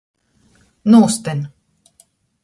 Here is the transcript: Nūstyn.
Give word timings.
Nūstyn. 0.93 1.43